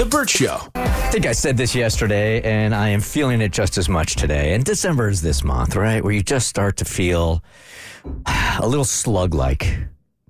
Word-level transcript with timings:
The 0.00 0.06
Bert 0.06 0.30
Show. 0.30 0.58
I 0.76 1.10
think 1.10 1.26
I 1.26 1.32
said 1.32 1.58
this 1.58 1.74
yesterday, 1.74 2.40
and 2.40 2.74
I 2.74 2.88
am 2.88 3.02
feeling 3.02 3.42
it 3.42 3.52
just 3.52 3.76
as 3.76 3.86
much 3.86 4.16
today. 4.16 4.54
And 4.54 4.64
December 4.64 5.10
is 5.10 5.20
this 5.20 5.44
month, 5.44 5.76
right? 5.76 6.02
Where 6.02 6.10
you 6.10 6.22
just 6.22 6.48
start 6.48 6.78
to 6.78 6.86
feel 6.86 7.44
a 8.26 8.66
little 8.66 8.86
slug 8.86 9.34
like. 9.34 9.76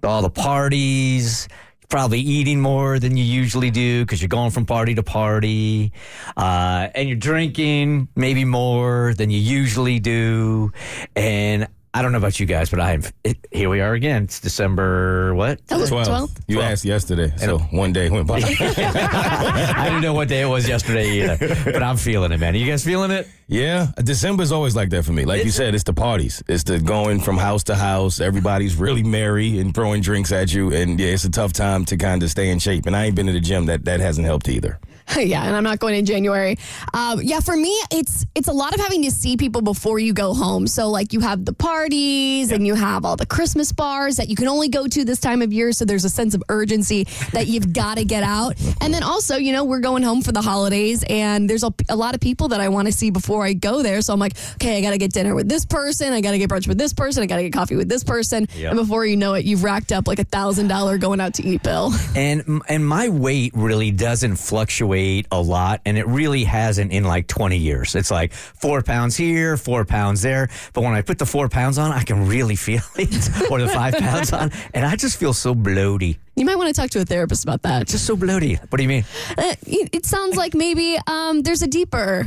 All 0.03 0.23
the 0.23 0.29
parties, 0.29 1.47
probably 1.89 2.19
eating 2.19 2.61
more 2.61 2.99
than 2.99 3.17
you 3.17 3.23
usually 3.23 3.71
do 3.71 4.05
because 4.05 4.21
you're 4.21 4.29
going 4.29 4.51
from 4.51 4.67
party 4.67 4.97
to 4.97 5.05
party. 5.05 5.93
Uh, 6.37 6.89
and 6.93 7.09
you're 7.09 7.17
drinking 7.17 8.09
maybe 8.17 8.45
more 8.45 9.15
than 9.15 9.31
you 9.31 9.39
usually 9.39 10.01
do. 10.01 10.73
And 11.15 11.69
I 11.93 12.03
don't 12.03 12.13
know 12.13 12.19
about 12.19 12.39
you 12.39 12.47
guys, 12.47 12.71
but 12.71 12.79
I 12.79 12.93
am. 12.93 13.03
It, 13.25 13.37
here 13.51 13.69
we 13.69 13.81
are 13.81 13.95
again. 13.95 14.25
It's 14.25 14.39
December 14.39 15.35
what? 15.35 15.67
That 15.67 15.81
was 15.81 15.89
12. 15.89 16.07
12. 16.07 16.31
You 16.47 16.61
asked 16.61 16.85
yesterday, 16.85 17.33
so 17.37 17.59
one 17.59 17.93
day 17.93 18.09
went 18.09 18.29
by. 18.29 18.37
I 18.45 19.87
didn't 19.87 20.03
know 20.03 20.13
what 20.13 20.29
day 20.29 20.43
it 20.43 20.47
was 20.47 20.69
yesterday 20.69 21.11
either, 21.23 21.57
but 21.65 21.83
I'm 21.83 21.97
feeling 21.97 22.31
it, 22.31 22.39
man. 22.39 22.55
Are 22.55 22.59
you 22.59 22.71
guys 22.71 22.85
feeling 22.85 23.11
it? 23.11 23.27
yeah, 23.49 23.89
December's 23.97 24.53
always 24.53 24.77
like 24.77 24.91
that 24.91 25.05
for 25.05 25.13
me. 25.13 25.25
Like 25.25 25.45
you 25.45 25.51
said, 25.51 25.75
it's 25.75 25.83
the 25.83 25.93
parties. 25.93 26.45
It's 26.47 26.63
the 26.63 26.79
going 26.79 27.19
from 27.19 27.37
house 27.37 27.65
to 27.65 27.75
house. 27.75 28.21
Everybody's 28.21 28.77
really 28.77 29.03
merry 29.03 29.59
and 29.59 29.75
throwing 29.75 30.01
drinks 30.01 30.31
at 30.31 30.55
you. 30.55 30.73
And 30.73 31.01
yeah, 31.01 31.09
it's 31.09 31.25
a 31.25 31.31
tough 31.31 31.53
time 31.53 31.85
to 31.87 31.97
kind 31.97 32.23
of 32.23 32.31
stay 32.31 32.51
in 32.51 32.61
shape. 32.61 32.87
And 32.87 32.95
I 32.95 33.07
ain't 33.07 33.17
been 33.17 33.27
to 33.27 33.33
the 33.33 33.41
gym. 33.41 33.67
That, 33.67 33.85
that 33.87 33.99
hasn't 33.99 34.27
helped 34.27 34.49
either. 34.49 34.79
yeah, 35.19 35.45
and 35.45 35.57
I'm 35.57 35.65
not 35.65 35.79
going 35.79 35.95
in 35.95 36.07
January. 36.07 36.57
Um, 36.95 37.21
yeah, 37.23 37.41
for 37.41 37.57
me, 37.57 37.77
it's 37.91 38.27
it's 38.35 38.49
a 38.49 38.53
lot 38.53 38.75
of 38.75 38.81
having 38.81 39.03
to 39.03 39.11
see 39.11 39.37
people 39.37 39.61
before 39.61 39.99
you 39.99 40.13
go 40.13 40.35
home. 40.35 40.67
So 40.67 40.89
like 40.89 41.13
you 41.13 41.21
have 41.21 41.45
the 41.45 41.53
parties 41.53 42.53
and 42.53 42.67
you 42.67 42.75
have 42.75 43.05
all 43.05 43.17
the 43.17 43.27
Christmas 43.27 43.73
bars 43.73 44.17
that 44.17 44.29
you 44.29 44.37
can 44.37 44.47
only 44.47 44.69
go 44.69 44.87
to 44.87 45.05
this 45.05 45.19
time 45.19 45.43
of 45.43 45.53
year. 45.53 45.73
So 45.73 45.85
there's 45.85 46.05
a 46.05 46.09
sense 46.09 46.35
of 46.35 46.43
urgency 46.49 47.05
that 47.33 47.49
you've 47.49 47.73
got 47.81 47.97
to 47.97 48.05
get 48.05 48.23
out. 48.23 48.55
And 48.81 48.95
then 48.95 49.03
also, 49.03 49.37
you 49.37 49.53
know, 49.53 49.65
we're 49.65 49.81
going 49.81 50.03
home 50.03 50.23
for 50.23 50.33
the 50.33 50.43
holidays, 50.43 51.05
and 51.09 51.51
there's 51.51 51.65
a, 51.65 51.73
a 51.89 51.97
lot 51.97 52.15
of 52.15 52.21
people 52.21 52.49
that 52.49 52.61
I 52.61 52.69
want 52.69 52.87
to 52.87 52.93
see 52.93 53.11
before 53.11 53.45
I 53.45 53.53
go 53.53 53.83
there. 53.83 54.03
So 54.03 54.13
I'm 54.13 54.21
like, 54.21 54.37
okay, 54.55 54.79
I 54.79 54.81
got 54.81 54.91
to 54.91 54.99
get 54.99 55.13
dinner 55.13 55.35
with 55.35 55.49
this 55.49 55.65
person. 55.65 56.13
I 56.13 56.21
got 56.21 56.33
to 56.33 56.39
get 56.39 56.51
brunch 56.51 56.69
with 56.69 56.79
this 56.79 56.93
person. 56.93 57.23
I 57.23 57.27
got 57.27 57.37
to 57.37 57.43
get 57.43 57.53
coffee 57.53 57.77
with 57.77 57.89
this 57.89 58.05
person. 58.05 58.47
Yep. 58.55 58.71
And 58.73 58.79
before 58.79 59.05
you 59.07 59.17
know 59.17 59.35
it, 59.35 59.45
you've 59.45 59.65
racked 59.65 59.93
up 59.93 60.07
like 60.07 60.19
a 60.19 60.25
thousand 60.25 60.69
dollar 60.69 60.99
going 60.99 61.21
out 61.21 61.35
to 61.35 61.45
eat 61.45 61.63
bill. 61.63 61.93
And 62.15 62.63
and 62.69 62.87
my 62.87 63.09
weight 63.09 63.53
really 63.55 63.91
doesn't 63.91 64.37
fluctuate 64.37 65.00
a 65.31 65.41
lot, 65.41 65.81
and 65.85 65.97
it 65.99 66.07
really 66.07 66.45
hasn't 66.45 66.93
in 66.93 67.05
like 67.05 67.27
20 67.27 67.57
years. 67.57 67.95
It's 67.95 68.11
like 68.11 68.33
four 68.33 68.83
pounds 68.83 69.17
here, 69.17 69.57
four 69.57 69.85
pounds 69.85 70.23
there. 70.23 70.49
But 70.73 70.83
when 70.83 70.95
I 70.95 71.03
put 71.03 71.19
the 71.19 71.27
four 71.27 71.49
pounds 71.49 71.79
on, 71.79 71.93
I 71.93 72.03
can 72.03 72.27
really 72.27 72.57
feel 72.57 72.83
it, 72.97 73.51
or 73.51 73.61
the 73.61 73.69
five 73.69 73.95
pounds 73.95 74.33
on, 74.33 74.51
and 74.75 74.85
I 74.85 74.97
just 74.97 75.19
feel 75.19 75.33
so 75.33 75.55
bloaty. 75.55 76.19
You 76.37 76.45
might 76.45 76.57
want 76.57 76.75
to 76.75 76.81
talk 76.81 76.91
to 76.91 77.01
a 77.01 77.05
therapist 77.05 77.45
about 77.45 77.63
that. 77.63 77.87
Just 77.89 78.07
so 78.07 78.17
bloaty. 78.17 78.59
What 78.71 78.77
do 78.77 78.83
you 78.83 78.89
mean? 78.89 79.05
Uh, 79.37 79.55
it 79.67 79.91
it 79.93 80.07
sounds 80.07 80.37
like 80.37 80.55
maybe 80.55 80.99
um, 81.07 81.43
there's 81.43 81.63
a 81.63 81.67
deeper 81.67 82.27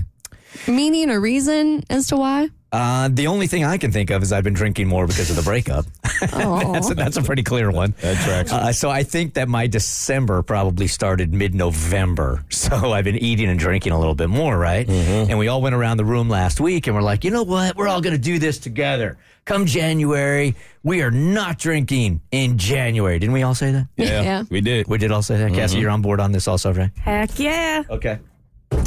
meaning 0.67 1.09
or 1.09 1.19
reason 1.19 1.83
as 1.89 2.07
to 2.07 2.17
why. 2.17 2.49
Uh, 2.73 3.07
the 3.11 3.27
only 3.27 3.45
thing 3.45 3.63
I 3.63 3.77
can 3.77 3.91
think 3.91 4.09
of 4.09 4.23
is 4.23 4.33
I've 4.33 4.43
been 4.43 4.55
drinking 4.55 4.87
more 4.87 5.05
because 5.05 5.29
of 5.29 5.35
the 5.35 5.43
breakup. 5.43 5.85
that's, 6.19 6.89
a, 6.89 6.95
that's 6.95 7.17
a 7.17 7.21
pretty 7.21 7.43
clear 7.43 7.69
one. 7.69 7.93
That 8.01 8.17
tracks. 8.25 8.51
Uh, 8.51 8.71
so 8.73 8.89
I 8.89 9.03
think 9.03 9.35
that 9.35 9.47
my 9.47 9.67
December 9.67 10.41
probably 10.41 10.87
started 10.87 11.33
mid-November. 11.33 12.43
So 12.63 12.93
I've 12.93 13.03
been 13.03 13.17
eating 13.17 13.49
and 13.49 13.59
drinking 13.59 13.91
a 13.91 13.99
little 13.99 14.15
bit 14.15 14.29
more, 14.29 14.57
right? 14.57 14.87
And 14.89 15.37
we 15.37 15.49
all 15.49 15.61
went 15.61 15.75
around 15.75 15.97
the 15.97 16.05
room 16.05 16.29
last 16.29 16.61
week 16.61 16.87
and 16.87 16.95
we're 16.95 17.01
like, 17.01 17.23
you 17.25 17.29
know 17.29 17.43
what? 17.43 17.75
We're 17.75 17.89
all 17.89 17.99
going 18.01 18.15
to 18.15 18.21
do 18.21 18.39
this 18.39 18.57
together. 18.57 19.17
Come 19.43 19.65
January, 19.65 20.55
we 20.81 21.01
are 21.01 21.11
not 21.11 21.59
drinking 21.59 22.21
in 22.31 22.57
January. 22.57 23.19
Didn't 23.19 23.33
we 23.33 23.43
all 23.43 23.53
say 23.53 23.71
that? 23.73 23.87
yeah, 23.97 24.21
Yeah. 24.21 24.43
we 24.49 24.61
did. 24.61 24.87
We 24.87 24.97
did 24.97 25.11
all 25.11 25.21
say 25.21 25.37
that. 25.37 25.53
Cassie, 25.53 25.77
you're 25.79 25.89
on 25.89 26.01
board 26.01 26.21
on 26.21 26.31
this 26.31 26.47
also, 26.47 26.73
right? 26.73 26.89
Heck 26.97 27.37
yeah. 27.37 27.83
Okay. 27.89 28.19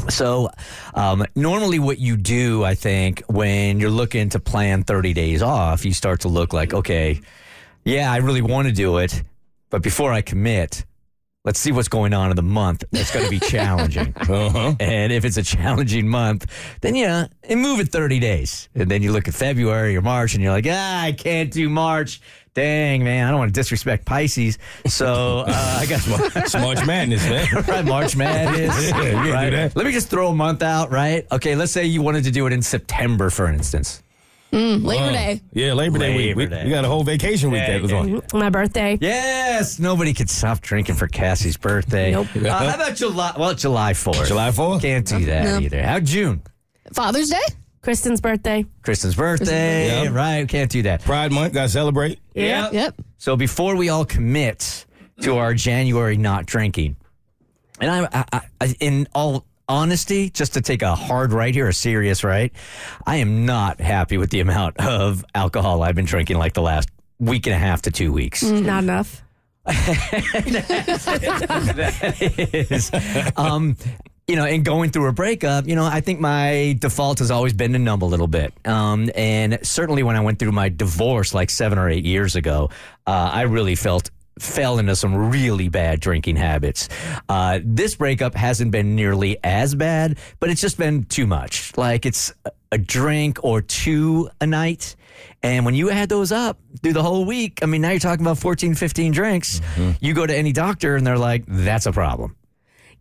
So, 0.09 0.51
um, 0.95 1.25
normally, 1.35 1.79
what 1.79 1.99
you 1.99 2.17
do, 2.17 2.65
I 2.65 2.75
think, 2.75 3.23
when 3.29 3.81
you're 3.81 3.91
looking 3.91 4.29
to 4.31 4.41
plan 4.41 4.83
30 4.83 5.13
days 5.13 5.43
off, 5.43 5.85
you 5.85 5.93
start 5.93 6.21
to 6.21 6.29
look 6.29 6.53
like, 6.53 6.73
okay, 6.73 7.21
yeah, 7.85 8.11
I 8.13 8.17
really 8.19 8.43
want 8.43 8.67
to 8.69 8.73
do 8.73 8.99
it, 8.99 9.23
but 9.71 9.83
before 9.83 10.13
I 10.13 10.23
commit, 10.23 10.85
let's 11.45 11.61
see 11.61 11.73
what's 11.73 11.89
going 11.89 12.13
on 12.13 12.31
in 12.31 12.37
the 12.37 12.43
month. 12.43 12.85
It's 12.93 13.13
going 13.13 13.25
to 13.25 13.31
be 13.31 13.41
challenging. 13.41 14.15
Uh-huh. 14.27 14.75
And 14.81 15.13
if 15.13 15.25
it's 15.25 15.37
a 15.37 15.43
challenging 15.43 16.09
month, 16.09 16.47
then 16.81 16.97
yeah, 16.97 17.29
and 17.45 17.63
move 17.63 17.79
it 17.79 17.89
30 17.89 18.19
days. 18.19 18.69
And 18.75 18.91
then 18.91 19.03
you 19.03 19.13
look 19.13 19.29
at 19.29 19.35
February 19.35 19.97
or 19.97 20.03
March 20.03 20.35
and 20.35 20.43
you're 20.43 20.53
like, 20.53 20.67
ah, 20.69 21.03
I 21.03 21.13
can't 21.13 21.51
do 21.51 21.69
March. 21.69 22.21
Dang, 22.57 23.05
man, 23.05 23.27
I 23.27 23.31
don't 23.31 23.39
want 23.39 23.55
to 23.55 23.61
disrespect 23.61 24.07
Pisces. 24.07 24.59
So 24.87 25.45
uh, 25.47 25.77
I 25.79 25.85
got 25.87 26.01
It's 26.37 26.55
March 26.55 26.87
Madness, 26.87 27.23
man. 27.29 27.47
right, 27.69 27.85
March 27.85 28.17
Madness. 28.17 28.91
Yeah, 28.91 28.97
you 28.97 29.13
can't 29.13 29.51
do 29.51 29.57
that. 29.57 29.77
Let 29.77 29.85
me 29.85 29.93
just 29.93 30.09
throw 30.09 30.29
a 30.29 30.35
month 30.35 30.63
out, 30.63 30.91
right? 30.91 31.27
Okay, 31.31 31.55
let's 31.55 31.71
say 31.71 31.85
you 31.85 32.01
wanted 32.01 32.25
to 32.25 32.31
do 32.31 32.47
it 32.47 32.55
in 32.55 32.63
September, 32.63 33.29
for 33.29 33.47
instance. 33.49 34.03
Labor 34.53 35.13
Day. 35.13 35.43
Yeah, 35.53 35.75
Labor 35.75 35.99
Day 35.99 36.17
week. 36.17 36.27
Labor 36.29 36.39
We, 36.39 36.47
Day. 36.47 36.65
we 36.65 36.71
got 36.71 36.85
a 36.87 36.89
whole 36.89 37.05
vacation 37.05 37.51
week 37.51 37.61
Yeah, 37.61 37.73
that 37.79 37.83
was 37.83 37.91
yeah. 37.91 37.99
on. 37.99 38.23
My 38.33 38.49
birthday. 38.49 38.97
Yes, 39.03 39.79
nobody 39.79 40.15
could 40.15 40.31
stop 40.31 40.61
drinking 40.63 40.95
for 40.95 41.09
Cassie's 41.09 41.59
birthday. 41.59 42.13
Nope. 42.13 42.29
Uh, 42.37 42.49
how 42.49 42.75
about 42.75 42.97
July? 42.97 43.35
Well, 43.39 43.53
July 43.53 43.93
4th. 43.93 44.29
July 44.29 44.49
4th? 44.49 44.81
Can't 44.81 45.07
do 45.07 45.27
that 45.27 45.45
No. 45.45 45.59
either. 45.61 45.83
How 45.83 46.01
June? 46.01 46.41
Father's 46.95 47.29
Day? 47.29 47.37
Kristen's 47.87 48.21
birthday. 48.21 48.67
Kristen's 48.83 49.15
birthday. 49.15 50.03
Yeah. 50.03 50.11
Right, 50.11 50.49
can't 50.49 50.69
do 50.69 50.83
that. 50.83 51.05
Pride 51.05 51.31
Month, 51.31 51.55
got 51.55 51.63
to 51.63 51.69
celebrate. 51.69 52.19
Yeah. 52.35 52.69
Yep. 52.73 53.01
So 53.17 53.37
before 53.37 53.77
we 53.77 53.91
all 53.91 54.05
commit 54.05 54.87
to 55.21 55.37
our 55.37 55.55
January 55.55 56.17
not 56.17 56.47
drinking, 56.47 56.97
and 57.81 57.89
I, 57.89 58.27
I, 58.33 58.41
I, 58.61 58.75
in 58.81 59.07
all 59.15 59.47
honesty, 59.69 60.31
just 60.31 60.55
to 60.55 60.63
take 60.63 60.83
a 60.83 60.97
hard 60.97 61.33
right 61.33 61.55
here, 61.55 61.69
a 61.69 61.73
serious 61.73 62.25
right, 62.25 62.53
I 63.07 63.19
am 63.19 63.47
not 63.47 63.81
happy 63.81 64.19
with 64.19 64.31
the 64.31 64.41
amount 64.41 64.79
of 64.79 65.25
alcohol 65.33 65.85
I've 65.85 65.95
been 65.95 66.07
drinking 66.07 66.39
like 66.39 66.55
the 66.55 66.63
last 66.63 66.89
week 67.21 67.47
and 67.47 67.55
a 67.55 67.59
half 67.59 67.83
to 67.83 67.93
two 67.93 68.13
weeks. 68.13 68.43
Not 68.43 68.83
enough. 68.83 69.23
that 69.67 70.57
is, 72.69 72.91
um, 73.37 73.77
you 74.29 74.35
know, 74.35 74.45
and 74.45 74.65
going 74.65 74.91
through 74.91 75.07
a 75.07 75.13
breakup, 75.13 75.69
you 75.69 75.77
know, 75.77 75.85
I 75.85 76.01
think 76.01 76.19
my 76.19 76.77
default 76.81 77.21
has 77.21 77.31
always 77.31 77.53
been 77.53 77.73
to 77.75 77.79
numb 77.79 78.03
a 78.03 78.07
little 78.07 78.27
bit. 78.27 78.53
Um, 78.65 79.09
and 79.15 79.59
certainly 79.63 80.03
when 80.03 80.17
I 80.17 80.21
went 80.21 80.41
through 80.41 80.51
my 80.53 80.69
divorce 80.69 81.33
like 81.33 81.49
seven 81.49 81.79
or 81.79 81.89
eight 81.89 82.05
years 82.05 82.35
ago, 82.35 82.71
uh, 83.07 83.31
I 83.33 83.43
really 83.43 83.77
felt 83.77 84.11
fell 84.41 84.79
into 84.81 84.97
some 84.97 85.31
really 85.31 85.69
bad 85.69 86.01
drinking 86.01 86.37
habits. 86.37 86.89
Uh, 87.29 87.61
this 87.65 87.95
breakup 87.95 88.35
hasn't 88.35 88.71
been 88.73 88.95
nearly 88.97 89.39
as 89.45 89.75
bad, 89.77 90.19
but 90.41 90.51
it's 90.51 90.61
just 90.61 90.77
been 90.77 91.05
too 91.05 91.27
much. 91.27 91.77
Like 91.77 92.05
it's 92.05 92.33
a- 92.45 92.51
a 92.73 92.79
drink 92.79 93.39
or 93.45 93.63
two 93.63 94.29
a 94.41 94.47
night. 94.47 94.97
And 95.43 95.65
when 95.65 95.77
you 95.77 95.89
add 95.91 96.09
those 96.09 96.33
up 96.33 96.59
through 96.83 96.95
the 96.95 97.03
whole 97.03 97.25
week, 97.25 97.61
I 97.63 97.67
mean, 97.67 97.81
now 97.81 97.91
you're 97.91 98.01
talking 98.01 98.27
about 98.27 98.39
14, 98.39 98.75
15 98.75 99.13
drinks. 99.13 99.61
You 100.01 100.13
go 100.15 100.27
to 100.27 100.37
any 100.37 100.51
doctor 100.53 100.97
and 100.97 101.07
they're 101.07 101.17
like, 101.17 101.45
that's 101.47 101.87
a 101.87 101.93
problem. 101.93 102.35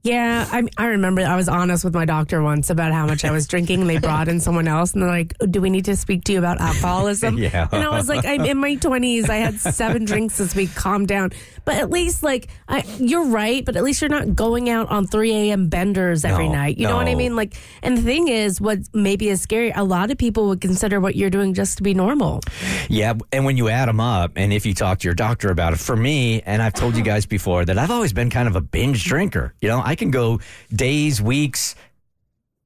Yeah, 0.05 0.47
I, 0.51 0.63
I 0.77 0.85
remember 0.89 1.23
I 1.23 1.35
was 1.35 1.49
honest 1.49 1.83
with 1.83 1.95
my 1.95 2.05
doctor 2.05 2.43
once 2.43 2.69
about 2.69 2.93
how 2.93 3.07
much 3.07 3.25
I 3.25 3.31
was 3.31 3.47
drinking, 3.47 3.81
and 3.81 3.89
they 3.89 3.97
brought 3.97 4.27
in 4.27 4.39
someone 4.39 4.67
else, 4.67 4.93
and 4.93 5.01
they're 5.01 5.09
like, 5.09 5.33
oh, 5.41 5.47
"Do 5.47 5.59
we 5.61 5.71
need 5.71 5.85
to 5.85 5.95
speak 5.95 6.25
to 6.25 6.33
you 6.33 6.37
about 6.37 6.61
alcoholism?" 6.61 7.37
Yeah. 7.45 7.67
and 7.71 7.83
I 7.83 7.89
was 7.89 8.07
like, 8.07 8.23
"I'm 8.23 8.45
in 8.45 8.59
my 8.59 8.75
20s. 8.75 9.29
I 9.29 9.37
had 9.37 9.59
seven 9.59 10.05
drinks 10.11 10.37
this 10.37 10.53
week. 10.55 10.75
Calm 10.75 11.07
down." 11.07 11.31
But 11.65 11.77
at 11.77 11.89
least, 11.89 12.21
like, 12.21 12.49
I, 12.67 12.83
you're 12.99 13.25
right. 13.25 13.65
But 13.65 13.75
at 13.75 13.83
least 13.83 13.99
you're 13.99 14.09
not 14.11 14.35
going 14.35 14.69
out 14.69 14.89
on 14.89 15.07
3 15.07 15.31
a.m. 15.31 15.69
benders 15.69 16.23
every 16.23 16.47
No, 16.49 16.53
night. 16.53 16.77
You 16.77 16.87
know 16.87 16.95
what 16.97 17.07
I 17.07 17.15
mean? 17.15 17.35
Like, 17.35 17.55
and 17.81 17.97
the 17.97 18.03
thing 18.03 18.27
is, 18.27 18.61
what 18.61 18.77
maybe 18.93 19.29
is 19.29 19.41
scary. 19.41 19.71
A 19.71 19.83
lot 19.83 20.11
of 20.11 20.19
people 20.19 20.49
would 20.49 20.61
consider 20.61 20.99
what 20.99 21.15
you're 21.15 21.31
doing 21.31 21.55
just 21.55 21.77
to 21.77 21.83
be 21.83 21.95
normal. 21.95 22.41
Yeah, 22.89 23.13
and 23.31 23.43
when 23.43 23.57
you 23.57 23.69
add 23.69 23.89
them 23.89 23.99
up, 23.99 24.33
and 24.35 24.53
if 24.53 24.67
you 24.67 24.75
talk 24.75 24.99
to 24.99 25.07
your 25.07 25.15
doctor 25.15 25.49
about 25.49 25.73
it, 25.73 25.79
for 25.79 25.95
me, 25.95 26.43
and 26.45 26.61
I've 26.61 26.73
told 26.73 26.95
you 26.95 27.01
guys 27.01 27.25
before 27.25 27.65
that 27.65 27.79
I've 27.79 27.89
always 27.89 28.13
been 28.13 28.29
kind 28.29 28.47
of 28.47 28.55
a 28.55 28.61
binge 28.61 29.03
drinker. 29.03 29.55
You 29.61 29.69
know, 29.69 29.81
I 29.83 29.94
can 29.95 30.11
go 30.11 30.39
days, 30.73 31.21
weeks. 31.21 31.75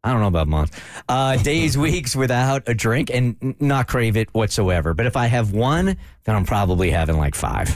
I 0.02 0.12
don't 0.14 0.22
know 0.22 0.28
about 0.28 0.48
months, 0.48 0.80
uh, 1.10 1.36
days, 1.44 1.78
weeks 1.78 2.16
without 2.16 2.64
a 2.68 2.74
drink 2.74 3.10
and 3.14 3.56
not 3.60 3.90
crave 3.90 4.16
it 4.16 4.34
whatsoever. 4.34 4.94
But 4.94 5.08
if 5.08 5.18
I 5.18 5.28
have 5.28 5.52
one, 5.52 5.98
then 6.24 6.36
I'm 6.36 6.46
probably 6.46 6.90
having 6.90 7.18
like 7.18 7.36
five. 7.36 7.76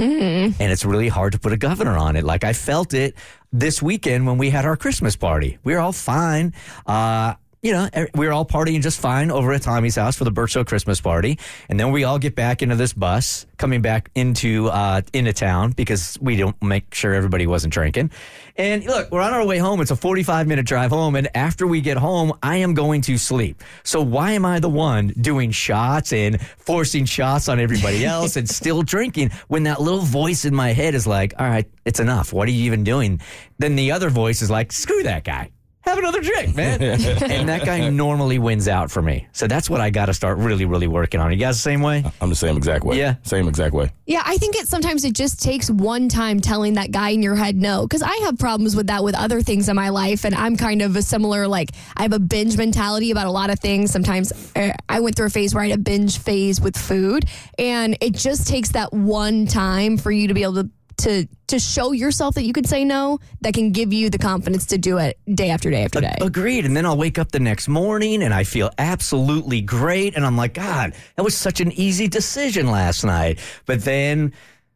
And 0.57 0.71
it's 0.71 0.85
really 0.85 1.09
hard 1.09 1.33
to 1.33 1.39
put 1.39 1.51
a 1.51 1.57
governor 1.57 1.97
on 1.97 2.15
it. 2.15 2.23
Like 2.23 2.45
I 2.45 2.53
felt 2.53 2.93
it 2.93 3.15
this 3.51 3.81
weekend 3.81 4.25
when 4.25 4.37
we 4.37 4.51
had 4.51 4.63
our 4.63 4.77
Christmas 4.77 5.17
party. 5.17 5.57
We 5.65 5.73
were 5.73 5.79
all 5.79 5.91
fine. 5.91 6.53
Uh, 6.85 7.33
you 7.63 7.71
know, 7.71 7.89
er- 7.95 8.09
we 8.13 8.27
were 8.27 8.33
all 8.33 8.45
partying 8.45 8.81
just 8.81 8.99
fine 8.99 9.31
over 9.31 9.53
at 9.53 9.61
Tommy's 9.61 9.95
house 9.95 10.17
for 10.17 10.25
the 10.25 10.31
Birchville 10.31 10.67
Christmas 10.67 10.99
party, 10.99 11.39
and 11.69 11.79
then 11.79 11.93
we 11.93 12.03
all 12.03 12.19
get 12.19 12.35
back 12.35 12.61
into 12.61 12.75
this 12.75 12.91
bus 12.91 13.45
coming 13.57 13.81
back 13.81 14.11
into 14.15 14.67
uh, 14.67 15.01
into 15.13 15.31
town 15.31 15.71
because 15.71 16.19
we 16.21 16.35
don't 16.35 16.61
make 16.61 16.93
sure 16.93 17.13
everybody 17.13 17.47
wasn't 17.47 17.73
drinking. 17.73 18.11
And 18.57 18.83
look, 18.85 19.09
we're 19.11 19.21
on 19.21 19.33
our 19.33 19.45
way 19.45 19.57
home. 19.57 19.79
It's 19.79 19.91
a 19.91 19.95
45 19.95 20.45
minute 20.45 20.65
drive 20.65 20.91
home, 20.91 21.15
and 21.15 21.29
after 21.35 21.65
we 21.65 21.79
get 21.79 21.95
home, 21.95 22.33
I 22.43 22.57
am 22.57 22.73
going 22.73 23.01
to 23.03 23.17
sleep. 23.17 23.63
So 23.83 24.01
why 24.01 24.33
am 24.33 24.45
I 24.45 24.59
the 24.59 24.69
one 24.69 25.07
doing 25.21 25.51
shots 25.51 26.11
and 26.11 26.41
forcing 26.57 27.05
shots 27.05 27.47
on 27.47 27.61
everybody 27.61 28.05
else 28.13 28.35
and 28.35 28.47
still 28.47 28.81
drinking 28.83 29.31
when 29.47 29.63
that 29.63 29.79
little 29.81 30.01
voice 30.01 30.43
in 30.43 30.53
my 30.53 30.73
head 30.73 30.95
is 30.95 31.07
like, 31.07 31.33
"All 31.39 31.47
right, 31.47 31.65
it's 31.85 32.01
enough. 32.01 32.33
What 32.33 32.49
are 32.49 32.51
you 32.51 32.65
even 32.65 32.83
doing?" 32.83 33.21
Then 33.57 33.77
the 33.77 33.93
other 33.93 34.09
voice 34.09 34.41
is 34.41 34.51
like, 34.51 34.73
"Screw 34.73 35.03
that 35.03 35.23
guy." 35.23 35.51
Have 35.93 36.03
another 36.03 36.21
drink, 36.21 36.55
man. 36.55 36.81
and 36.81 37.49
that 37.49 37.65
guy 37.65 37.89
normally 37.89 38.39
wins 38.39 38.67
out 38.67 38.91
for 38.91 39.01
me. 39.01 39.27
So 39.31 39.47
that's 39.47 39.69
what 39.69 39.81
I 39.81 39.89
got 39.89 40.07
to 40.07 40.13
start 40.13 40.37
really, 40.37 40.65
really 40.65 40.87
working 40.87 41.19
on. 41.19 41.31
You 41.31 41.37
guys 41.37 41.57
the 41.57 41.61
same 41.61 41.81
way? 41.81 42.03
I'm 42.19 42.29
the 42.29 42.35
same 42.35 42.57
exact 42.57 42.83
way. 42.83 42.97
Yeah. 42.97 43.15
Same 43.23 43.47
exact 43.47 43.73
way. 43.73 43.91
Yeah, 44.05 44.23
I 44.25 44.37
think 44.37 44.55
it 44.55 44.67
sometimes 44.67 45.05
it 45.05 45.13
just 45.13 45.41
takes 45.41 45.69
one 45.69 46.09
time 46.09 46.39
telling 46.39 46.73
that 46.73 46.91
guy 46.91 47.09
in 47.09 47.21
your 47.21 47.35
head 47.35 47.55
no. 47.55 47.83
Because 47.83 48.01
I 48.01 48.15
have 48.23 48.37
problems 48.37 48.75
with 48.75 48.87
that 48.87 49.03
with 49.03 49.15
other 49.15 49.41
things 49.41 49.69
in 49.69 49.75
my 49.75 49.89
life, 49.89 50.25
and 50.25 50.35
I'm 50.35 50.57
kind 50.57 50.81
of 50.81 50.95
a 50.95 51.01
similar 51.01 51.47
like 51.47 51.71
I 51.95 52.03
have 52.03 52.13
a 52.13 52.19
binge 52.19 52.57
mentality 52.57 53.11
about 53.11 53.27
a 53.27 53.31
lot 53.31 53.49
of 53.49 53.59
things. 53.59 53.91
Sometimes 53.91 54.33
uh, 54.55 54.71
I 54.89 54.99
went 54.99 55.15
through 55.15 55.27
a 55.27 55.29
phase 55.29 55.53
where 55.53 55.63
I 55.63 55.69
had 55.69 55.79
a 55.79 55.81
binge 55.81 56.17
phase 56.17 56.59
with 56.59 56.77
food, 56.77 57.25
and 57.57 57.97
it 58.01 58.13
just 58.13 58.47
takes 58.47 58.71
that 58.71 58.93
one 58.93 59.45
time 59.45 59.97
for 59.97 60.11
you 60.11 60.27
to 60.27 60.33
be 60.33 60.43
able 60.43 60.55
to 60.55 60.69
to 60.97 61.27
to 61.47 61.59
show 61.59 61.91
yourself 61.91 62.35
that 62.35 62.43
you 62.43 62.53
can 62.53 62.63
say 62.63 62.83
no 62.83 63.19
that 63.41 63.53
can 63.53 63.71
give 63.71 63.93
you 63.93 64.09
the 64.09 64.17
confidence 64.17 64.65
to 64.67 64.77
do 64.77 64.97
it 64.97 65.19
day 65.35 65.49
after 65.49 65.69
day 65.69 65.83
after 65.83 66.01
day. 66.01 66.15
Agreed. 66.21 66.65
And 66.65 66.75
then 66.75 66.85
I'll 66.85 66.97
wake 66.97 67.19
up 67.19 67.31
the 67.31 67.39
next 67.39 67.67
morning 67.67 68.23
and 68.23 68.33
I 68.33 68.43
feel 68.43 68.71
absolutely 68.77 69.61
great. 69.61 70.15
And 70.15 70.25
I'm 70.25 70.37
like, 70.37 70.55
God, 70.55 70.93
that 71.15 71.23
was 71.23 71.37
such 71.37 71.61
an 71.61 71.71
easy 71.73 72.07
decision 72.07 72.71
last 72.71 73.03
night. 73.03 73.39
But 73.65 73.83
then 73.83 74.33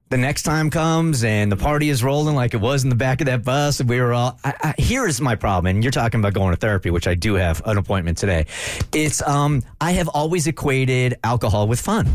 the 0.09 0.17
next 0.17 0.43
time 0.43 0.69
comes 0.69 1.23
and 1.23 1.51
the 1.51 1.57
party 1.57 1.89
is 1.89 2.03
rolling 2.03 2.35
like 2.35 2.53
it 2.53 2.61
was 2.61 2.83
in 2.83 2.89
the 2.89 2.95
back 2.95 3.21
of 3.21 3.25
that 3.27 3.43
bus. 3.43 3.79
And 3.79 3.89
we 3.89 3.99
were 3.99 4.13
all, 4.13 4.39
I, 4.43 4.73
I, 4.77 4.81
here 4.81 5.07
is 5.07 5.19
my 5.19 5.35
problem. 5.35 5.75
And 5.75 5.83
you're 5.83 5.91
talking 5.91 6.19
about 6.19 6.33
going 6.33 6.51
to 6.51 6.57
therapy, 6.57 6.91
which 6.91 7.07
I 7.07 7.15
do 7.15 7.33
have 7.33 7.61
an 7.65 7.77
appointment 7.77 8.17
today. 8.17 8.45
It's, 8.93 9.21
um, 9.27 9.63
I 9.81 9.91
have 9.93 10.07
always 10.07 10.47
equated 10.47 11.15
alcohol 11.23 11.67
with 11.67 11.81
fun. 11.81 12.07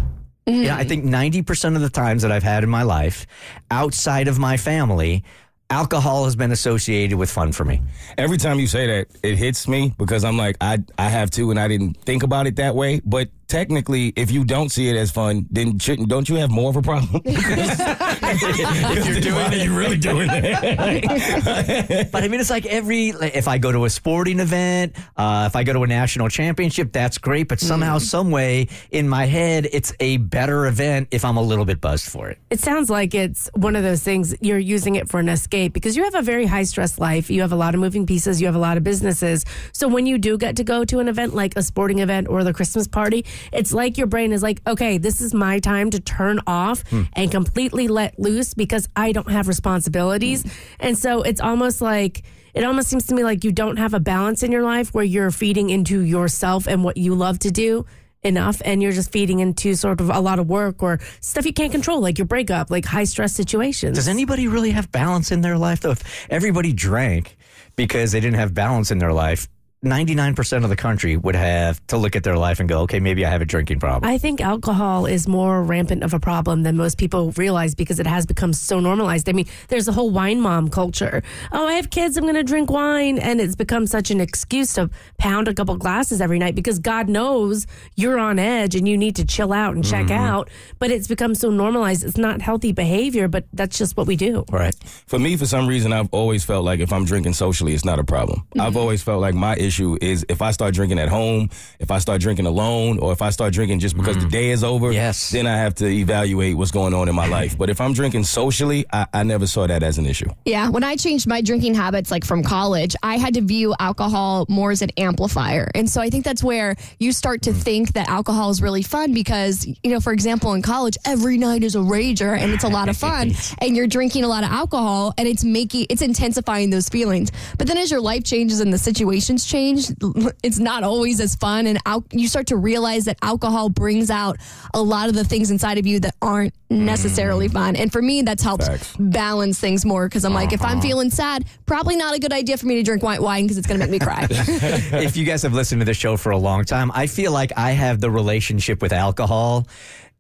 Mm-hmm. 0.47 0.63
Yeah, 0.65 0.77
I 0.77 0.85
think 0.85 1.05
90% 1.05 1.77
of 1.77 1.83
the 1.83 1.91
times 1.91 2.23
that 2.23 2.33
I've 2.33 2.43
had 2.43 2.65
in 2.65 2.71
my 2.71 2.83
life 2.83 3.27
outside 3.71 4.27
of 4.27 4.39
my 4.39 4.57
family, 4.57 5.25
alcohol 5.71 6.25
has 6.25 6.37
been 6.37 6.51
associated 6.51 7.17
with 7.17 7.31
fun 7.31 7.53
for 7.53 7.65
me. 7.65 7.81
Every 8.19 8.39
time 8.39 8.59
you 8.59 8.67
say 8.67 8.87
that, 8.87 9.07
it 9.23 9.37
hits 9.37 9.69
me 9.69 9.95
because 9.97 10.25
I'm 10.25 10.37
like, 10.37 10.57
I 10.61 10.79
I 10.99 11.09
have 11.09 11.31
to, 11.33 11.51
and 11.51 11.61
I 11.61 11.69
didn't 11.69 11.95
think 12.03 12.23
about 12.23 12.47
it 12.47 12.57
that 12.57 12.75
way. 12.75 13.01
But 13.05 13.29
technically, 13.53 14.15
if 14.17 14.31
you 14.31 14.45
don't 14.45 14.71
see 14.71 14.89
it 14.89 14.97
as 14.97 15.11
fun, 15.11 15.47
then 15.51 15.79
shouldn't 15.79 16.09
don't 16.09 16.27
you 16.27 16.37
have 16.37 16.51
more 16.51 16.71
of 16.71 16.77
a 16.77 16.83
problem? 16.83 17.21
if 17.27 19.07
you're 19.07 19.21
doing 19.21 19.53
it, 19.53 19.65
you're 19.65 19.79
really 19.79 19.99
doing 19.99 20.29
it. 20.33 22.11
But 22.13 22.25
I 22.25 22.29
mean, 22.29 22.41
it's 22.41 22.51
like 22.51 22.67
every, 22.67 23.13
like, 23.13 23.35
if 23.35 23.49
I 23.49 23.59
go 23.59 23.71
to 23.71 23.85
a 23.85 23.91
sporting 23.91 24.41
event, 24.41 24.97
uh, 25.17 25.45
if 25.47 25.57
I 25.57 25.65
go 25.65 25.73
to 25.73 25.83
a 25.83 25.87
national 25.87 26.29
championship, 26.29 26.93
that's 26.93 27.19
great. 27.19 27.49
But 27.49 27.61
somehow, 27.61 27.99
some 27.99 28.31
way 28.31 28.69
in 28.91 29.09
my 29.09 29.27
head, 29.27 29.69
it's 29.73 29.93
a 30.01 30.17
better 30.17 30.67
event 30.67 31.09
if 31.11 31.25
I'm 31.25 31.37
a 31.37 31.43
little 31.43 31.65
bit 31.65 31.81
buzzed 31.81 32.11
for 32.11 32.31
it. 32.31 32.39
It 32.51 32.61
sounds 32.61 32.89
like 32.89 33.15
it's 33.15 33.51
one 33.55 33.77
of 33.77 33.83
those 33.83 34.03
things 34.03 34.35
you're 34.41 34.59
using 34.59 34.95
it 34.97 35.09
for 35.09 35.21
an 35.21 35.29
escape 35.29 35.73
because 35.73 35.97
you 35.97 36.05
have 36.05 36.15
a 36.15 36.23
very 36.23 36.47
high 36.47 36.65
stress 36.65 36.99
life. 36.99 37.31
You 37.31 37.43
have 37.43 37.53
a 37.53 37.57
lot 37.57 37.75
of 37.75 37.81
moving 37.81 38.07
pieces, 38.07 38.41
you 38.41 38.47
have 38.47 38.57
a 38.57 38.65
lot 38.67 38.77
of 38.77 38.85
businesses. 38.85 39.45
So 39.73 39.89
when 39.89 40.07
you 40.07 40.17
do 40.19 40.39
get 40.39 40.57
to 40.57 40.65
go 40.65 40.85
to 40.85 41.01
an 41.01 41.09
event 41.09 41.35
like 41.35 41.57
a 41.57 41.63
sporting 41.63 41.99
event 41.99 42.29
or 42.29 42.45
the 42.45 42.55
Christmas 42.55 42.87
party, 42.89 43.25
it's 43.53 43.73
like 43.73 43.99
your 43.99 44.07
brain 44.07 44.33
is 44.33 44.43
like, 44.43 44.61
okay, 44.67 44.99
this 44.99 45.21
is 45.21 45.35
my 45.35 45.59
time 45.59 45.91
to 45.91 46.01
turn 46.01 46.41
off 46.47 46.87
hmm. 46.89 47.03
and 47.15 47.31
completely 47.31 47.89
let 47.89 48.19
loose 48.19 48.55
because 48.55 48.89
I 48.95 49.13
don't 49.13 49.31
have 49.31 49.49
responsibilities. 49.49 50.45
And 50.79 50.97
so 50.97 51.23
it's 51.23 51.41
almost 51.41 51.81
like, 51.81 52.23
it 52.55 52.65
almost 52.65 52.89
seems 52.89 53.07
to 53.07 53.15
me 53.15 53.25
like 53.25 53.45
you 53.45 53.53
don't 53.53 53.79
have 53.79 53.95
a 53.95 54.01
balance 54.01 54.43
in 54.43 54.53
your 54.53 54.63
life 54.63 54.93
where 54.95 55.05
you're 55.05 55.31
feeding 55.31 55.71
into 55.71 56.01
yourself 56.01 56.67
and 56.67 56.85
what 56.85 56.97
you 56.97 57.15
love 57.15 57.39
to 57.41 57.51
do 57.51 57.87
enough 58.23 58.63
and 58.65 58.83
you're 58.83 58.93
just 58.93 59.11
feeding 59.11 59.41
into 59.41 59.75
sort 59.75 60.01
of 60.01 60.09
a 60.09 60.21
lot 60.21 60.39
of 60.39 60.49
work 60.49 60.83
or 60.83 61.01
stuff 61.21 61.45
you 61.45 61.53
can't 61.53 61.73
control 61.73 62.01
like 62.01 62.19
your 62.19 62.27
breakup 62.27 62.71
like 62.71 62.85
high 62.85 63.05
stress 63.05 63.33
situations 63.35 63.97
Does 63.97 64.07
anybody 64.07 64.47
really 64.47 64.71
have 64.71 64.93
balance 64.93 65.33
in 65.33 65.41
their 65.41 65.59
life, 65.59 65.81
though? 65.81 65.91
If 65.91 66.27
everybody 66.31 66.73
drank 66.73 67.37
because 67.75 68.13
they 68.13 68.21
didn't 68.21 68.39
have 68.39 68.55
balance 68.55 68.91
in 68.91 68.99
their 68.99 69.13
life, 69.13 69.49
99% 69.85 70.63
of 70.63 70.71
the 70.71 70.77
country 70.77 71.17
would 71.17 71.35
have 71.35 71.85
to 71.89 71.97
look 71.97 72.15
at 72.15 72.23
their 72.23 72.37
life 72.37 72.61
and 72.61 72.69
go, 72.69 72.83
okay, 72.83 73.01
maybe 73.01 73.27
I 73.27 73.31
have 73.31 73.43
a 73.43 73.45
drinking 73.45 73.81
problem. 73.81 74.09
I 74.09 74.17
think 74.17 74.41
alcohol 74.41 75.07
is 75.07 75.27
more 75.27 75.61
rampant 75.65 76.05
of 76.05 76.15
a 76.15 76.21
problem 76.21 76.63
than 76.63 76.77
most 76.77 76.99
people 76.99 77.33
realize 77.33 77.75
because 77.75 77.99
it 77.99 78.07
has 78.07 78.25
become 78.25 78.53
so 78.53 78.79
normalized. 78.79 79.29
I 79.29 79.33
mean, 79.33 79.47
there's 79.69 79.89
a 79.89 79.93
whole 79.93 80.11
wine 80.11 80.41
mom 80.41 80.69
culture. 80.69 81.25
Oh, 81.51 81.67
I 81.67 81.73
have 81.73 81.91
kids, 81.91 82.17
I'm 82.17 82.23
going 82.23 82.37
to 82.37 82.45
drink 82.45 82.71
wine. 82.71 83.19
And 83.19 83.41
it's 83.41 83.57
become 83.57 83.89
such 83.89 84.13
an 84.13 84.21
excuse 84.21 84.73
to 84.75 84.89
pound 85.19 85.49
a 85.49 85.55
couple 85.55 85.77
glasses 85.77 86.21
every 86.21 86.39
night 86.39 86.55
because 86.55 86.79
God 86.79 87.09
knows 87.09 87.67
you're 87.97 88.21
on 88.21 88.39
edge 88.39 88.77
and 88.77 88.87
you 88.87 88.97
need 88.97 89.17
to 89.17 89.25
chill 89.25 89.53
out 89.53 89.75
and 89.75 89.85
check 89.85 90.07
mm-hmm. 90.07 90.13
out. 90.13 90.49
But 90.79 90.93
it's 90.93 91.09
become 91.09 91.35
so 91.35 91.51
normalized. 91.51 92.05
It's 92.05 92.17
not 92.17 92.41
healthy 92.41 92.71
behavior, 92.71 93.27
but 93.27 93.47
that's 93.53 93.79
just 93.79 93.97
what 93.97 94.07
we 94.07 94.15
do. 94.15 94.45
right. 94.53 94.77
For 95.09 95.19
me, 95.19 95.37
for 95.37 95.47
some 95.47 95.67
reason, 95.67 95.93
I've 95.93 96.09
always 96.13 96.45
felt 96.45 96.65
like 96.65 96.79
if 96.79 96.93
I'm 96.93 97.05
drinking 97.05 97.33
socially, 97.33 97.75
it's 97.75 97.85
not 97.85 97.99
a 97.99 98.05
problem. 98.05 98.43
Mm-hmm. 98.51 98.61
I've 98.61 98.77
always 98.77 99.03
felt 99.03 99.21
like 99.21 99.35
my 99.35 99.57
issue 99.57 99.72
is 99.81 100.25
if 100.29 100.43
I 100.43 100.51
start 100.51 100.75
drinking 100.75 100.99
at 100.99 101.09
home, 101.09 101.51
if 101.79 101.91
I 101.91 101.99
start 101.99 102.21
drinking 102.21 102.47
alone, 102.47 102.99
or 102.99 103.13
if 103.13 103.23
I 103.23 103.31
start 103.31 103.53
drinking 103.53 103.79
just 103.81 103.97
because 103.97 104.17
the 104.17 104.27
mm. 104.27 104.31
day 104.31 104.51
is 104.51 104.65
over, 104.65 104.93
Yes. 104.93 105.31
then 105.31 105.47
I 105.47 105.57
have 105.57 105.75
to 105.77 105.87
evaluate 105.87 106.57
what's 106.57 106.71
going 106.71 106.95
on 106.95 107.09
in 107.09 107.15
my 107.15 107.27
life. 107.27 107.57
But 107.57 107.71
if 107.71 107.81
I'm 107.81 107.93
drinking 107.93 108.25
socially, 108.25 108.85
I, 108.93 109.07
I 109.13 109.23
never 109.23 109.47
saw 109.47 109.67
that 109.67 109.83
as 109.83 109.99
an 109.99 110.07
issue. 110.07 110.29
Yeah, 110.45 110.69
when 110.69 110.85
I 110.85 110.97
changed 110.97 111.27
my 111.27 111.41
drinking 111.41 111.75
habits, 111.75 112.11
like 112.11 112.25
from 112.25 112.43
college, 112.43 112.95
I 113.03 113.17
had 113.19 113.35
to 113.35 113.41
view 113.41 113.75
alcohol 113.79 114.47
more 114.49 114.71
as 114.71 114.83
an 114.83 114.91
amplifier. 114.97 115.71
And 115.75 115.89
so 115.89 116.01
I 116.01 116.11
think 116.11 116.25
that's 116.25 116.43
where 116.43 116.77
you 116.99 117.13
start 117.13 117.43
to 117.43 117.51
mm. 117.51 117.63
think 117.63 117.93
that 117.95 118.09
alcohol 118.09 118.51
is 118.51 118.61
really 118.63 118.83
fun 118.83 119.15
because, 119.15 119.67
you 119.67 119.91
know, 119.91 120.01
for 120.01 120.13
example, 120.13 120.55
in 120.55 120.63
college, 120.63 120.97
every 121.05 121.39
night 121.39 121.63
is 121.63 121.75
a 121.75 121.81
rager 121.81 122.37
and 122.37 122.53
it's 122.53 122.65
a 122.65 122.69
lot 122.69 122.89
of 122.89 122.97
fun. 122.97 123.33
and 123.59 123.77
you're 123.77 123.87
drinking 123.87 124.25
a 124.25 124.29
lot 124.29 124.45
of 124.45 124.51
alcohol 124.51 125.15
and 125.19 125.29
it's 125.29 125.45
making, 125.45 125.87
it's 125.91 126.03
intensifying 126.03 126.71
those 126.71 126.89
feelings. 126.89 127.31
But 127.59 127.67
then 127.67 127.79
as 127.79 127.91
your 127.91 128.01
life 128.01 128.25
changes 128.25 128.61
and 128.61 128.73
the 128.73 128.79
situations 128.79 129.45
change, 129.45 129.62
it's 129.71 130.59
not 130.59 130.83
always 130.83 131.21
as 131.21 131.35
fun. 131.37 131.67
And 131.67 131.79
al- 131.87 132.05
you 132.11 132.29
start 132.29 132.49
to 132.49 132.57
realize 132.57 133.07
that 133.07 133.19
alcohol 133.23 133.69
brings 133.69 134.11
out 134.11 134.37
a 134.75 134.83
lot 134.83 135.09
of 135.09 135.15
the 135.15 135.25
things 135.25 135.51
inside 135.51 135.79
of 135.79 135.87
you 135.87 136.01
that 136.01 136.15
aren't 136.21 136.55
necessarily 136.71 137.47
mm-hmm. 137.47 137.57
fun. 137.57 137.77
And 137.77 137.93
for 137.93 138.03
me, 138.03 138.23
that's 138.23 138.43
helped 138.43 138.65
Facts. 138.65 138.97
balance 138.99 139.59
things 139.59 139.85
more 139.85 140.09
because 140.09 140.25
I'm 140.25 140.35
like, 140.35 140.53
if 140.53 140.63
I'm 140.63 140.79
uh-huh. 140.79 140.81
feeling 140.81 141.11
sad, 141.11 141.45
probably 141.67 141.97
not 141.97 142.15
a 142.15 142.19
good 142.19 142.33
idea 142.33 142.57
for 142.57 142.67
me 142.67 142.77
to 142.77 142.83
drink 142.83 143.03
white 143.03 143.21
wine 143.21 143.45
because 143.45 143.59
it's 143.59 143.67
going 143.67 143.81
to 143.81 143.87
make 143.87 143.93
me 143.93 143.99
cry. 143.99 144.27
if 144.31 145.17
you 145.17 145.25
guys 145.25 145.43
have 145.43 145.55
listened 145.55 145.81
to 145.81 145.85
the 145.85 145.95
show 145.95 146.17
for 146.17 146.33
a 146.33 146.39
long 146.39 146.65
time, 146.65 146.91
I 146.95 147.07
feel 147.07 147.33
like 147.33 147.53
I 147.57 147.73
have 147.73 148.01
the 148.01 148.11
relationship 148.11 148.83
with 148.83 148.93
alcohol 148.93 149.67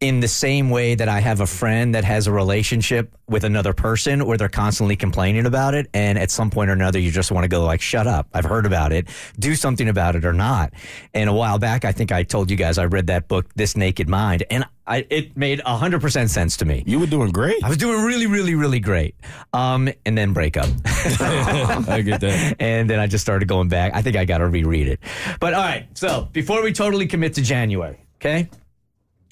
in 0.03 0.19
the 0.19 0.27
same 0.27 0.69
way 0.69 0.97
that 0.97 1.09
I 1.09 1.21
have 1.21 1.41
a 1.41 1.47
friend 1.47 1.95
that 1.95 2.03
has 2.03 2.27
a 2.27 2.33
relationship 2.33 3.17
with 3.29 3.45
another 3.45 3.73
person 3.73 4.27
where 4.27 4.37
they're 4.37 4.49
constantly 4.49 4.97
complaining 4.97 5.47
about 5.47 5.75
it. 5.75 5.89
And 5.95 6.19
at 6.19 6.29
some 6.29 6.51
point 6.51 6.71
or 6.71 6.73
another, 6.73 6.99
you 6.99 7.13
just 7.13 7.31
want 7.31 7.45
to 7.45 7.49
go 7.49 7.65
like, 7.65 7.81
shut 7.81 8.09
up. 8.09 8.27
I've 8.35 8.45
heard 8.45 8.67
about 8.67 8.93
it. 8.93 9.07
Do 9.39 9.55
something 9.55 9.89
about 9.89 10.17
it 10.17 10.25
or 10.25 10.33
not. 10.33 10.73
And 11.15 11.31
a 11.31 11.33
while 11.33 11.61
back, 11.61 11.85
I 11.85 11.93
think 11.93 12.11
I 12.11 12.25
told 12.25 12.51
you 12.51 12.57
guys 12.57 12.79
I 12.79 12.87
read 12.87 13.07
that 13.07 13.29
book, 13.29 13.47
This 13.55 13.77
Naked 13.77 14.09
Mind, 14.09 14.43
and 14.51 14.67
I, 14.89 15.07
it 15.09 15.37
made 15.37 15.61
100% 15.61 16.29
sense 16.29 16.57
to 16.57 16.65
me. 16.65 16.83
You 16.85 16.99
were 16.99 17.07
doing 17.07 17.31
great. 17.31 17.63
I 17.63 17.69
was 17.69 17.79
doing 17.79 18.05
really, 18.05 18.27
really, 18.27 18.57
really 18.57 18.81
great. 18.81 19.15
Um, 19.53 19.89
and 20.05 20.19
then 20.19 20.33
break 20.33 20.57
up. 20.57 20.69
I 20.85 22.03
get 22.05 22.21
that. 22.23 22.57
and 22.61 22.91
then 22.91 22.99
I 22.99 23.07
just 23.07 23.23
started 23.23 23.47
going 23.47 23.69
back. 23.69 23.95
I 23.95 24.03
think 24.03 24.17
I 24.17 24.25
got 24.25 24.39
to 24.39 24.49
reread 24.49 24.89
it. 24.89 24.99
But 25.39 25.55
all 25.55 25.63
right, 25.63 25.87
so 25.95 26.29
before 26.33 26.61
we 26.61 26.73
totally 26.73 27.07
commit 27.07 27.35
to 27.35 27.43
January, 27.43 28.05
okay? 28.17 28.49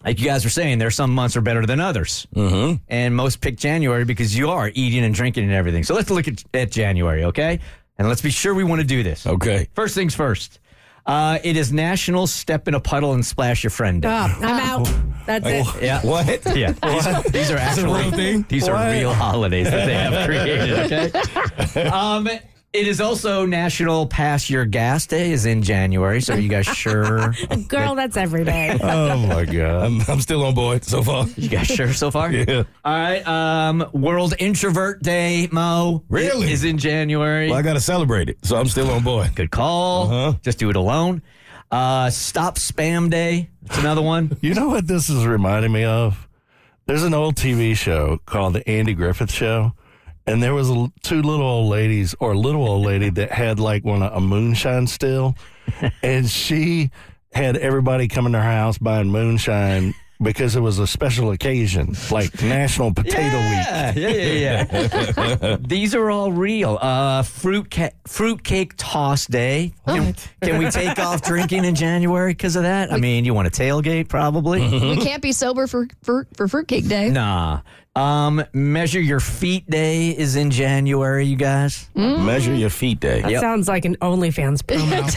Like 0.04 0.18
you 0.18 0.26
guys 0.26 0.44
were 0.44 0.50
saying, 0.50 0.78
there 0.78 0.88
are 0.88 0.92
some 0.92 1.14
months 1.14 1.36
are 1.36 1.40
better 1.40 1.66
than 1.66 1.80
others. 1.80 2.26
Mm-hmm. 2.34 2.76
And 2.88 3.14
most 3.14 3.40
pick 3.40 3.56
January 3.56 4.04
because 4.04 4.36
you 4.36 4.50
are 4.50 4.70
eating 4.74 5.04
and 5.04 5.14
drinking 5.14 5.44
and 5.44 5.52
everything. 5.52 5.84
So 5.84 5.94
let's 5.94 6.10
look 6.10 6.26
at, 6.26 6.42
at 6.54 6.70
January, 6.70 7.24
okay? 7.24 7.60
And 7.98 8.08
let's 8.08 8.22
be 8.22 8.30
sure 8.30 8.54
we 8.54 8.64
want 8.64 8.80
to 8.80 8.86
do 8.86 9.02
this. 9.02 9.26
Okay. 9.26 9.68
First 9.74 9.94
things 9.94 10.14
first. 10.14 10.58
Uh, 11.06 11.38
it 11.42 11.56
is 11.56 11.72
National 11.72 12.26
Step 12.26 12.68
in 12.68 12.74
a 12.74 12.80
Puddle 12.80 13.14
and 13.14 13.24
Splash 13.24 13.64
Your 13.64 13.70
Friend 13.70 14.00
Day. 14.00 14.08
Oh, 14.08 14.38
I'm 14.42 14.44
out. 14.44 14.94
That's 15.26 15.46
it. 15.46 15.82
Yeah. 15.82 16.00
What? 16.02 16.46
Yeah, 16.56 16.72
these, 16.72 17.32
these 17.32 17.50
are 17.50 17.56
actually 17.56 18.02
real 18.02 18.10
thing? 18.10 18.44
These 18.48 18.68
are 18.68 18.90
real 18.90 19.14
holidays 19.14 19.70
that 19.70 19.86
they 19.86 19.94
have 19.94 20.26
created. 20.26 21.14
Okay. 21.14 21.88
um, 21.88 22.28
It 22.72 22.86
is 22.86 23.00
also 23.00 23.46
National 23.46 24.06
Pass 24.06 24.48
Your 24.48 24.64
Gas 24.64 25.04
Day 25.04 25.32
is 25.32 25.44
in 25.44 25.60
January. 25.60 26.20
So 26.20 26.34
are 26.34 26.38
you 26.38 26.48
guys 26.48 26.66
sure? 26.66 27.34
Girl, 27.68 27.96
that's 27.96 28.16
every 28.16 28.44
day. 28.44 28.78
Oh 28.82 29.18
my 29.26 29.44
god. 29.44 29.84
I'm, 29.86 30.00
I'm 30.06 30.20
still 30.20 30.44
on 30.44 30.54
board 30.54 30.84
so 30.84 31.02
far. 31.02 31.26
You 31.36 31.48
guys 31.48 31.66
sure 31.66 31.92
so 31.92 32.12
far? 32.12 32.30
Yeah. 32.30 32.62
All 32.84 32.94
right. 32.94 33.26
Um, 33.26 33.90
World 33.92 34.34
Introvert 34.38 35.02
Day, 35.02 35.48
Mo. 35.50 36.04
Really? 36.08 36.52
Is 36.52 36.62
in 36.62 36.78
January. 36.78 37.48
Well, 37.50 37.58
I 37.58 37.62
got 37.62 37.72
to 37.74 37.80
celebrate 37.80 38.28
it, 38.28 38.38
so 38.44 38.56
I'm 38.56 38.66
still 38.68 38.88
on 38.92 39.02
board. 39.02 39.34
Good 39.34 39.50
call. 39.50 40.04
Uh-huh. 40.04 40.38
Just 40.42 40.58
do 40.58 40.70
it 40.70 40.76
alone. 40.76 41.22
Uh, 41.72 42.08
Stop 42.10 42.54
Spam 42.56 43.10
Day. 43.10 43.50
It's 43.66 43.78
another 43.78 44.02
one. 44.02 44.36
You 44.42 44.54
know 44.54 44.68
what 44.68 44.86
this 44.86 45.10
is 45.10 45.26
reminding 45.26 45.72
me 45.72 45.82
of? 45.82 46.28
There's 46.86 47.02
an 47.02 47.14
old 47.14 47.34
TV 47.34 47.76
show 47.76 48.20
called 48.26 48.54
The 48.54 48.68
Andy 48.68 48.94
Griffith 48.94 49.32
Show. 49.32 49.72
And 50.30 50.42
there 50.42 50.54
was 50.54 50.70
a, 50.70 50.90
two 51.02 51.22
little 51.22 51.46
old 51.46 51.68
ladies, 51.70 52.14
or 52.20 52.32
a 52.32 52.38
little 52.38 52.66
old 52.66 52.86
lady 52.86 53.10
that 53.10 53.32
had 53.32 53.58
like 53.58 53.84
one 53.84 54.02
a 54.02 54.20
moonshine 54.20 54.86
still, 54.86 55.34
and 56.02 56.28
she 56.28 56.90
had 57.32 57.56
everybody 57.56 58.08
come 58.08 58.26
in 58.26 58.34
her 58.34 58.42
house 58.42 58.78
buying 58.78 59.08
moonshine 59.10 59.94
because 60.22 60.54
it 60.54 60.60
was 60.60 60.78
a 60.78 60.86
special 60.86 61.30
occasion, 61.30 61.94
like 62.10 62.42
National 62.42 62.92
Potato 62.92 63.38
Week. 63.38 63.66
Yeah, 63.66 63.92
yeah, 63.96 64.08
yeah, 64.08 65.36
yeah. 65.42 65.56
These 65.66 65.94
are 65.94 66.10
all 66.10 66.30
real. 66.30 66.78
Uh, 66.80 67.22
fruit 67.22 67.70
ca- 67.70 67.92
fruitcake 68.06 68.74
toss 68.76 69.26
day. 69.26 69.72
Can, 69.86 70.14
can 70.42 70.58
we 70.58 70.70
take 70.70 70.98
off 70.98 71.22
drinking 71.22 71.64
in 71.64 71.74
January 71.74 72.32
because 72.32 72.56
of 72.56 72.64
that? 72.64 72.92
I 72.92 72.98
mean, 72.98 73.24
you 73.24 73.32
want 73.34 73.52
to 73.52 73.62
tailgate 73.62 74.08
probably? 74.08 74.60
we 74.60 74.96
can't 74.96 75.22
be 75.22 75.32
sober 75.32 75.66
for 75.66 75.88
for, 76.02 76.26
for 76.36 76.48
fruitcake 76.48 76.86
day. 76.86 77.08
nah. 77.08 77.60
Um, 77.96 78.44
measure 78.52 79.00
your 79.00 79.18
feet 79.18 79.68
day 79.68 80.10
is 80.10 80.36
in 80.36 80.52
January, 80.52 81.26
you 81.26 81.34
guys. 81.34 81.88
Measure 81.96 82.54
your 82.54 82.70
feet 82.70 83.00
day. 83.00 83.20
That 83.20 83.40
sounds 83.40 83.66
like 83.66 83.84
an 83.84 83.96
OnlyFans 83.96 84.62
promo. 84.62 85.10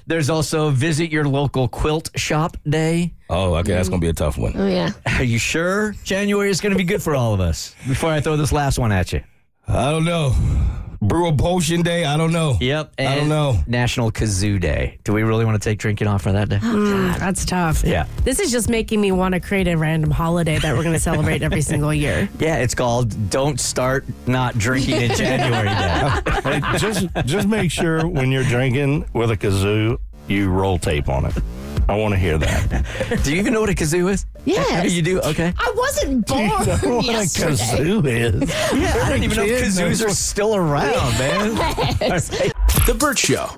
There's 0.06 0.30
also 0.30 0.70
visit 0.70 1.10
your 1.10 1.24
local 1.24 1.66
quilt 1.66 2.10
shop 2.14 2.56
day. 2.68 3.12
Oh, 3.28 3.54
okay, 3.56 3.72
that's 3.72 3.88
gonna 3.88 4.00
be 4.00 4.08
a 4.08 4.12
tough 4.12 4.38
one. 4.38 4.52
Oh 4.54 4.68
yeah. 4.68 4.90
Are 5.06 5.24
you 5.24 5.38
sure 5.38 5.96
January 6.04 6.48
is 6.48 6.60
going 6.60 6.72
to 6.72 6.78
be 6.78 6.84
good 6.84 7.02
for 7.02 7.16
all 7.16 7.34
of 7.34 7.40
us? 7.40 7.74
Before 7.88 8.10
I 8.10 8.20
throw 8.20 8.36
this 8.36 8.52
last 8.52 8.78
one 8.78 8.92
at 8.92 9.12
you. 9.12 9.22
I 9.66 9.90
don't 9.90 10.04
know. 10.04 10.34
Brew 11.02 11.28
a 11.28 11.32
potion 11.34 11.80
day. 11.80 12.04
I 12.04 12.18
don't 12.18 12.32
know. 12.32 12.58
Yep. 12.60 12.92
I 12.98 13.14
don't 13.16 13.30
know. 13.30 13.58
National 13.66 14.12
Kazoo 14.12 14.60
Day. 14.60 14.98
Do 15.02 15.14
we 15.14 15.22
really 15.22 15.46
want 15.46 15.60
to 15.60 15.66
take 15.66 15.78
drinking 15.78 16.08
off 16.08 16.22
for 16.22 16.32
that 16.32 16.50
day? 16.50 16.58
Mm, 16.58 17.18
that's 17.18 17.46
tough. 17.46 17.82
Yeah. 17.82 18.06
This 18.22 18.38
is 18.38 18.52
just 18.52 18.68
making 18.68 19.00
me 19.00 19.10
want 19.10 19.32
to 19.32 19.40
create 19.40 19.66
a 19.66 19.76
random 19.76 20.10
holiday 20.10 20.58
that 20.58 20.76
we're 20.76 20.82
going 20.82 20.94
to 21.00 21.00
celebrate 21.00 21.42
every 21.42 21.62
single 21.62 21.94
year. 21.94 22.28
Yeah, 22.38 22.56
it's 22.58 22.74
called 22.74 23.30
Don't 23.30 23.58
Start 23.58 24.04
Not 24.26 24.58
Drinking 24.58 25.00
in 25.00 25.14
January 25.16 25.68
Day. 25.68 26.20
Hey, 26.40 26.78
just 26.78 27.06
just 27.26 27.48
make 27.48 27.70
sure 27.70 28.06
when 28.06 28.30
you're 28.32 28.44
drinking 28.44 29.06
with 29.12 29.30
a 29.30 29.36
kazoo, 29.36 29.98
you 30.26 30.48
roll 30.48 30.78
tape 30.78 31.08
on 31.08 31.24
it. 31.26 31.34
I 31.88 31.96
want 31.96 32.14
to 32.14 32.18
hear 32.18 32.38
that. 32.38 33.20
Do 33.24 33.32
you 33.32 33.40
even 33.40 33.52
know 33.52 33.60
what 33.60 33.70
a 33.70 33.74
kazoo 33.74 34.10
is? 34.10 34.26
Yes. 34.44 34.92
you 34.92 35.02
do? 35.02 35.20
Okay. 35.20 35.52
I 35.58 35.72
wasn't 35.76 36.26
born 36.26 36.40
You 36.40 36.48
know 36.48 36.56
what 36.56 37.06
a 37.06 37.28
kazoo 37.28 38.06
is? 38.06 38.48
Yeah, 38.78 39.04
I 39.04 39.10
don't 39.10 39.22
even 39.22 39.36
know 39.36 39.44
kid 39.44 39.64
kazoos 39.64 40.04
are 40.04 40.10
still 40.10 40.56
around, 40.56 41.18
man. 41.18 41.54
The 42.86 42.94
Bert 42.94 43.18
Show. 43.18 43.50